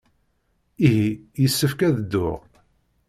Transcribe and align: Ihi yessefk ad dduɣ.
Ihi 0.87 1.09
yessefk 1.41 1.79
ad 1.87 1.93
dduɣ. 1.99 2.39